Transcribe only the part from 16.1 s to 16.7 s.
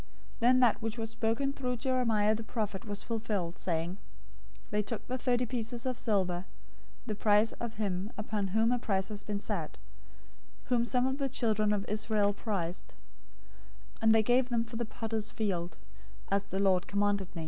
as the